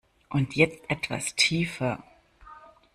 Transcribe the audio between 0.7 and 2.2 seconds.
etwas tiefer!